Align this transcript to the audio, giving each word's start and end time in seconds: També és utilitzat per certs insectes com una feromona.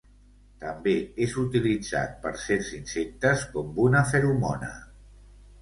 També 0.61 0.93
és 1.25 1.35
utilitzat 1.41 2.17
per 2.25 2.33
certs 2.45 2.73
insectes 2.79 3.45
com 3.55 3.81
una 3.87 4.03
feromona. 4.15 4.73